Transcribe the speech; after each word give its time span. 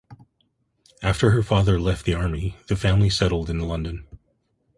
After 1.03 1.29
her 1.29 1.43
father 1.43 1.79
left 1.79 2.05
the 2.05 2.15
army, 2.15 2.55
the 2.65 2.75
family 2.75 3.11
settled 3.11 3.51
in 3.51 3.59
London. 3.59 4.07